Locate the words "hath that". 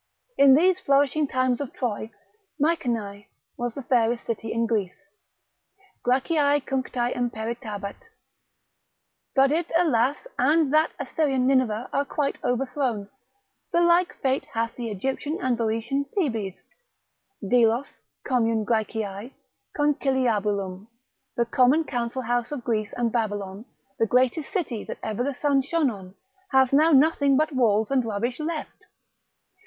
14.55-14.81